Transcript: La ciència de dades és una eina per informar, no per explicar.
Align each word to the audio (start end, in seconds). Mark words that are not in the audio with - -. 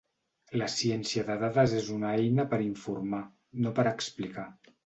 La 0.61 0.69
ciència 0.75 1.25
de 1.27 1.35
dades 1.43 1.77
és 1.81 1.91
una 1.97 2.15
eina 2.23 2.49
per 2.55 2.61
informar, 2.71 3.23
no 3.67 3.75
per 3.81 3.91
explicar. 3.93 4.49